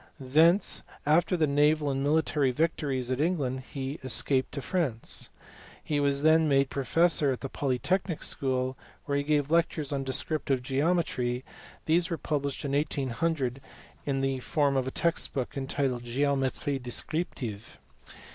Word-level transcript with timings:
Thence 0.19 0.81
after 1.05 1.37
the 1.37 1.45
naval 1.45 1.91
and 1.91 2.01
military 2.01 2.49
victories 2.49 3.11
of 3.11 3.21
England 3.21 3.61
he 3.71 3.99
escaped 4.03 4.51
to 4.53 4.59
France. 4.63 5.29
He 5.83 5.99
was 5.99 6.23
then 6.23 6.49
made 6.49 6.71
professor 6.71 7.31
at 7.31 7.41
the 7.41 7.49
Polytechnic 7.49 8.23
school, 8.23 8.75
where 9.05 9.15
he 9.15 9.23
gave 9.23 9.51
lectures 9.51 9.93
on 9.93 10.03
descriptive 10.03 10.63
geometry; 10.63 11.43
these 11.85 12.09
were 12.09 12.17
published 12.17 12.65
in 12.65 12.71
1800 12.71 13.61
in 14.07 14.21
the 14.21 14.39
form 14.39 14.73
MONGE. 14.73 14.85
CARNOT. 14.85 14.85
433 14.85 14.87
of 14.87 14.87
a 14.87 14.91
text 14.91 15.33
book 15.35 15.55
entitled 15.55 16.03
Geometrie 16.03 16.79
descriptive. 16.81 17.77